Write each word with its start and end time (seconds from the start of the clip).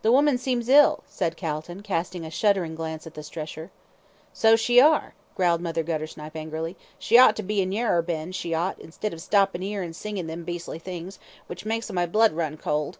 "The 0.00 0.10
woman 0.10 0.38
seems 0.38 0.70
ill," 0.70 1.04
said 1.06 1.36
Calton, 1.36 1.82
casting 1.82 2.24
a 2.24 2.30
shuddering 2.30 2.74
glance 2.74 3.06
at 3.06 3.12
the 3.12 3.22
stretcher. 3.22 3.70
"So 4.32 4.56
she 4.56 4.80
are," 4.80 5.12
growled 5.34 5.60
Mother 5.60 5.82
Guttersnipe, 5.84 6.34
angrily. 6.34 6.74
"She 6.98 7.18
ought 7.18 7.36
to 7.36 7.42
be 7.42 7.60
in 7.60 7.68
Yarrer 7.70 8.00
Bend, 8.00 8.34
she 8.34 8.54
ought, 8.54 8.78
instead 8.78 9.12
of 9.12 9.20
stoppin' 9.20 9.62
'ere 9.62 9.82
an' 9.82 9.92
singin' 9.92 10.26
them 10.26 10.44
beastly 10.44 10.78
things, 10.78 11.18
which 11.48 11.66
makes 11.66 11.92
my 11.92 12.06
blood 12.06 12.32
run 12.32 12.56
cold. 12.56 12.96